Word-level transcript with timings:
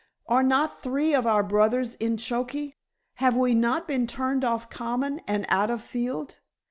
Are 0.27 0.41
not 0.41 0.81
three 0.81 1.13
of 1.13 1.27
our 1.27 1.43
brothers 1.43 1.93
in 1.93 2.17
choky? 2.17 2.73
have 3.17 3.37
we 3.37 3.53
not 3.53 3.87
been 3.87 4.07
turned 4.07 4.43
off 4.43 4.67
common 4.67 5.19
and 5.27 5.45
out 5.47 5.69
of 5.69 5.83
field? 5.83 6.37